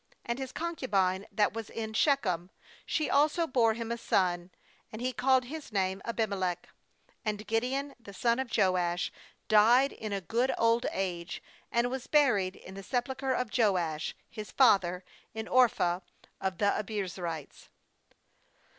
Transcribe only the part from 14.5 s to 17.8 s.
father, in Ophrah of the Abiezrites.